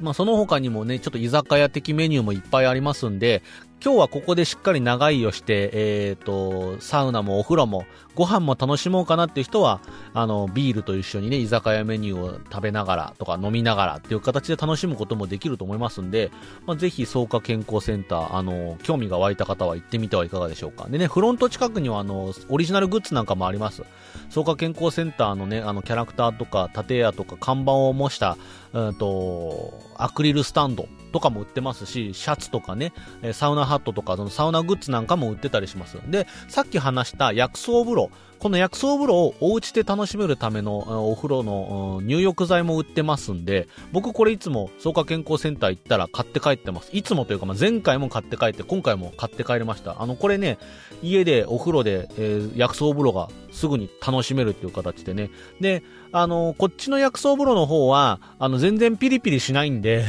[0.00, 3.42] まあ、その他にもね、ちょっと居酒屋的メニューもいっぱいありますんで、
[3.80, 7.86] 今日はここでしっかり長居をして、えっ、ー、と、サウナもお風呂も、
[8.16, 9.80] ご飯も楽しもうかなっていう人は、
[10.14, 16.32] あの、ビールと一緒にね、居酒屋メニューを食べながらとか飲みながらっていう形で楽しむこともできると思いますんで、
[16.66, 20.88] まあ、ぜひ、草加健康センター、あの、興味が湧いた方は行ってみてはいかがでしょうか。
[20.88, 23.84] でね、フロント近くには、あの、オリジナルグッズなんかもあります。
[24.30, 28.36] 草加健康センターのね、あの、キャラクターとか、建屋とか、看板を模した、
[28.72, 32.92] うんと、アクリルスタンドとかも売ってますし、シャツとかね、
[33.32, 35.98] サウナハットとか、そのサウナグッズなんかも売ってたりします。
[36.08, 38.10] で、さっき話した薬草風呂。
[38.38, 46.90] この薬草風呂をお家で楽しめるためのお風呂の入浴剤も売ってますんで、僕これいつも草加健康センター行ったら買って帰ってます。
[46.92, 50.00] いつもというか、まあ、前回も買って帰って、今回も買って帰りました。
[50.00, 50.58] あの、これね、
[51.02, 55.30] 家でお風呂で、えー、薬草風呂がすぐに楽しめるっていう形でね。
[55.60, 60.04] で、あの、こっちの薬草風呂の方は、あの、全然ピリピリしないんで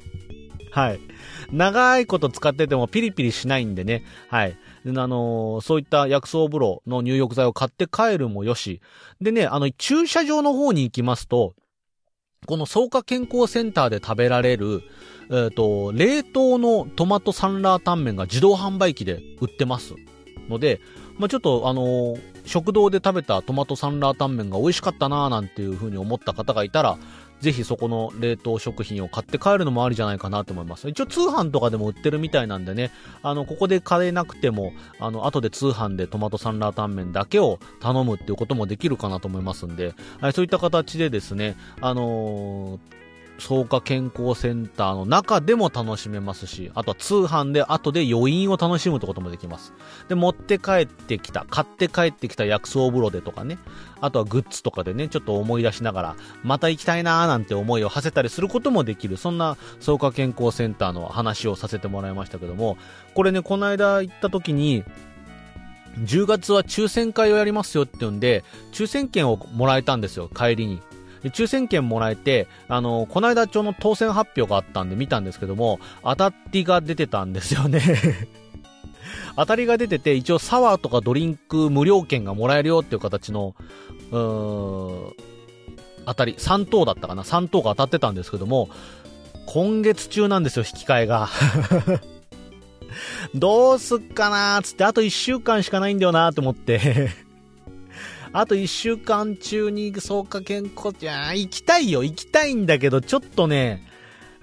[0.72, 1.00] はい。
[1.52, 4.04] 長いこと使っててもピリピリしないんでね。
[4.28, 4.56] はい。
[4.86, 8.80] あのー、そういった薬草風呂の入浴剤を買って帰るもよし。
[9.20, 11.54] でね、あの、駐車場の方に行きますと、
[12.46, 14.82] この草加健康センターで食べられる、
[15.30, 19.94] えっ、ー、と、冷凍のトマトサンラータンメンが自動販売機で売ってます。
[20.48, 20.80] ので、
[21.18, 26.98] まあ、ちょっとあの、食堂で食べたトマトサンラータンメンが美味しかったなーなんていう風に思った方がいたら、
[27.40, 30.88] ぜひそこの冷凍食品を買って帰るのもありじゃないかなと思います。
[30.88, 32.90] 一応通販とかでも売ってるみたいなんでね、
[33.22, 39.94] あの、ここで買えなくても、あの、後で通販でトマトサンラータンメンだけを頼むっていうこともできるかなと思いますんで、
[40.32, 42.96] そういった形でですね、あのー
[43.38, 49.72] 草加健康センターの中でも楽しめますし、あとは通販で後で余韻を楽しむってこともできます。
[50.08, 53.58] で、持って帰ってきた、買って帰ってきた薬草風呂でとかね、
[54.00, 62.78] あとはグッズとかでね、ちょっと思い出しながら、また行きたいなーなんて思いを馳せたりすることもできる、そんな草加健康センターの話をさせてもらいましたけども、
[63.14, 64.84] これね、この間行った時に、
[65.98, 70.82] 10月は抽選会をやりますよって言うんで、抽選券をもらえたんですよ、帰りに。
[71.26, 77.82] で抽選券もらえて、あの、この間ちょうど当選発表があったんで見たんですけども、当たりが出てたんですよね。
[79.34, 83.56] 当たりが出てて、一応サワーとかドリンク無料券がもらえるよっていう形の、
[84.12, 85.12] うーん、
[86.06, 88.68] 当たり、3等だったかな ?3 等が当たってたんですけども、
[89.46, 91.28] 今月中なんですよ、引き換えが。
[93.34, 97.25] どうすっかなーつって、あと1週間しかないんだよなーって思って。
[98.38, 103.82] あと1週間中に草加健康、じゃ行きたいよ、行きたいんだけど、ちょっとね、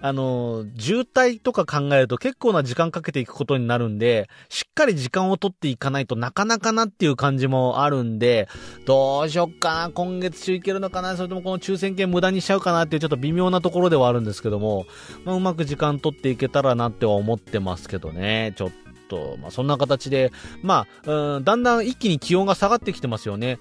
[0.01, 8.47] あの、渋滞とか考えると結構な時間かけていくことになるんで、しっかり時間をとっていかないとなかなかなっていう感じもあるんで、
[8.87, 14.87] どうしよっかな、今月中行けるのかな、それともこの抽選券無駄にしちゃうかなっていうちょっと微妙なところではあるんですけども、
[15.23, 18.71] まあ、うまく時間とっていけたらなっては思ってますけどね、ちょっ
[19.07, 20.31] と、まあ、そんな形で、
[20.63, 23.59] まあ、うん、だんだん一気に気温が下がってきてますよね。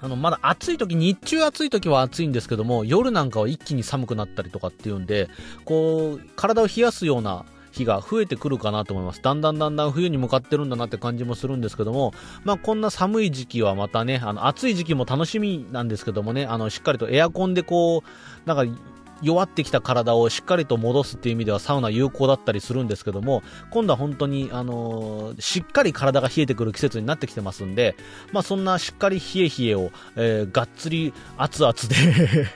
[0.00, 5.28] あの、まだ暑い時、日中暑い時は暑いんですけども、夜なんかは一気に寒くなったりとかっていうんで、
[5.64, 7.44] こう、体を冷やすような
[7.76, 9.22] 日が増えてくるかなと思います。
[9.22, 12.12] だんだんだんだん冬に向かってるんだなって感じもするんですけども、
[12.44, 18.80] まあこんな寒い時期はまたね、あの暑い時期も楽しみなんですけどもね、あのしっかりとエアコンでこう、なんか
[19.22, 27.96] 弱ってきた体をしっかりと戻すっていう意味ではサウナ有効だったりするんですけども、今度は本当に、あのー、しっかり体が冷えてくる季節になってきてますんで、
[28.32, 32.48] まあそんなしっかり冷え冷えを、えー、がっつり熱々で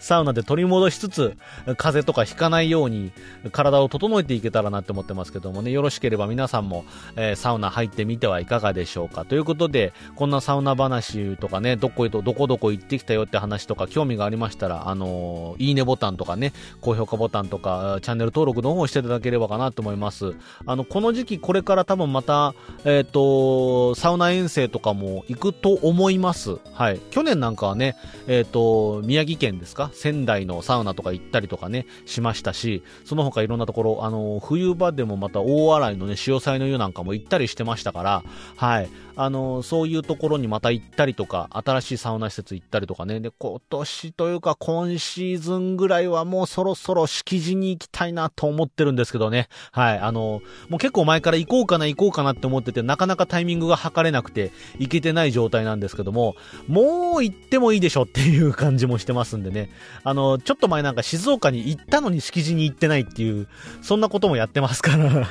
[0.00, 1.36] サウナで取り戻しつつ、
[1.76, 3.12] 風邪とかひかないように、
[3.52, 6.84] 体を整えていけたらなって思ってますけどもね、よろしければ皆さんも、
[7.16, 9.24] えー、サウナ入ってみてはいかがでしょうか。
[9.24, 20.34] ということで、こんなサウナ話とかね、どこへと、どこどこ行ってきたよって話とか、興味がありましたら、あのー、いいねボタンとかね、高評価ボタンとか、チャンネル登録の方をしていただければかなと思います。
[20.66, 22.54] あの、この時期、これから多分また、
[22.84, 26.56] えっ、ー、と、サウナ遠征とかも行くと思います。
[26.72, 27.00] はい。
[27.10, 29.90] 去年なんかはね、えっ、と、宮城県ですか？
[29.92, 38.24] 仙台のサウナとか行ったりとかね、しましたし、その他いろんなところ、あの、冬場でもまた大洗のね、潮騒の湯なんかも行ったりしてましたから、
[38.56, 38.88] はい。
[39.16, 49.48] あの、そういうところにまた行ったりとか、新しいサウナ施設行ったりとかね、で、今年というか今シーズンぐらいはもうそろそろ敷地に行きたいなと思ってるんですけどね。
[49.70, 49.98] はい。
[49.98, 56.34] あの、もう結構前から行こうかな行こうかなって思ってて、なかなかタイミングが測れなくて、行けてない状態なんですけども、
[56.68, 59.70] もう行ってもいいでしょっていう感じもしてますんでね。
[60.04, 63.48] あの、ちょっと前なんか静岡に行ったのに敷地に行ってないっていう、
[63.82, 65.28] そんなこともやってますから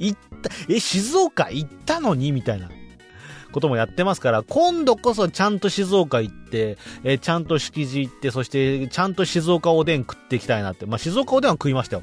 [0.00, 2.68] 行った、え、静岡行ったのにみたいな。
[3.50, 10.86] こともやってますから、今度こそちゃんと静岡行って、えちゃんと敷地行って、そしてちゃんと静岡おでん食っていきたいなって。
[10.86, 12.02] まあ、静岡おでんは食いましたよ。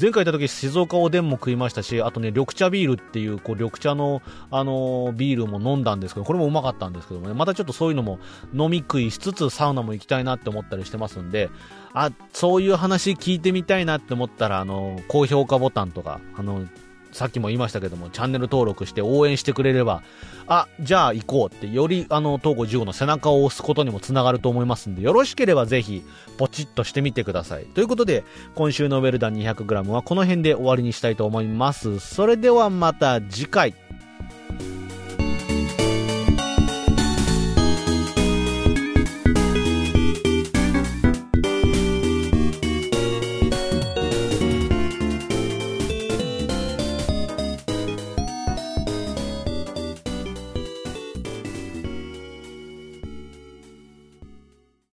[0.00, 8.18] 前回行った時静岡おでんも食いましたし、あとね、緑茶ビールっていう、こう、緑茶の、あのー、ビールも飲んだんですけど、これもうまかったんですけどもね、またちょっとそういうのも
[8.54, 11.50] 飲み食いしつつサウナも行きたいなって思ったりしてますんで、
[11.92, 16.68] あ、そういう話聞いてみたいなって思ったら、あのー、高評価ボタンとか、あのー
[17.12, 20.02] さっきも言いましたけども、チャンネル登録して応援してくれれば、
[20.46, 26.02] あ、じゃあ行こうって、よりあの、東郷15の背中を押すことにもつながると思いますんで、よろしければぜひ、
[26.38, 27.64] ポチッとしてみてください。
[27.66, 31.98] ということで、今週のウェルダン 200g はこの辺で終わりにしたいと思います。
[31.98, 33.74] それではまた次回。